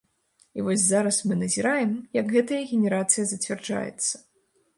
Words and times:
І 0.59 0.63
вось 0.69 0.85
зараз 0.93 1.19
мы 1.31 1.37
назіраем, 1.43 1.91
як 2.21 2.33
гэтая 2.37 2.63
генерацыя 2.73 3.27
зацвярджаецца. 3.35 4.13